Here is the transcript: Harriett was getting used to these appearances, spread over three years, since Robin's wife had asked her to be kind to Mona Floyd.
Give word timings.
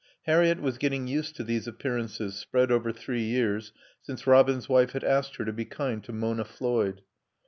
Harriett 0.23 0.59
was 0.59 0.79
getting 0.79 1.05
used 1.07 1.35
to 1.35 1.43
these 1.43 1.67
appearances, 1.67 2.35
spread 2.35 2.71
over 2.71 2.91
three 2.91 3.21
years, 3.21 3.71
since 4.01 4.25
Robin's 4.25 4.67
wife 4.67 4.93
had 4.93 5.03
asked 5.03 5.35
her 5.35 5.45
to 5.45 5.53
be 5.53 5.63
kind 5.63 6.03
to 6.03 6.11
Mona 6.11 6.43
Floyd. 6.43 7.03